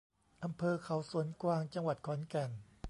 [0.43, 2.51] อำเภอเขาสวนกวาง จังหวัดขอนแก่น